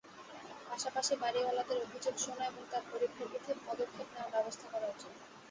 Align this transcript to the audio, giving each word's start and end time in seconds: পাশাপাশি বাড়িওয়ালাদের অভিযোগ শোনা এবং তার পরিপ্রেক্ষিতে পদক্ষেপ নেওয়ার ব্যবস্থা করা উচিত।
পাশাপাশি 0.69 1.13
বাড়িওয়ালাদের 1.21 1.77
অভিযোগ 1.81 2.15
শোনা 2.17 2.43
এবং 2.45 2.63
তার 2.71 2.83
পরিপ্রেক্ষিতে 2.91 3.51
পদক্ষেপ 3.67 4.07
নেওয়ার 4.09 4.33
ব্যবস্থা 4.35 4.65
করা 4.73 4.87
উচিত। 4.93 5.13